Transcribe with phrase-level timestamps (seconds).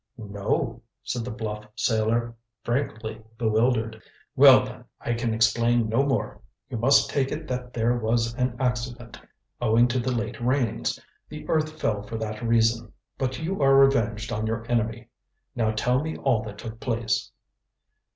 [0.17, 4.01] "No," said the bluff sailor, frankly bewildered.
[4.35, 6.41] "Well, then, I can explain no more.
[6.69, 9.21] You must take it that there was an accident
[9.61, 10.99] owing to the late rains.
[11.29, 12.91] The earth fell for that reason.
[13.19, 15.07] But you are revenged on your enemy.
[15.55, 17.29] Now tell me all that took place."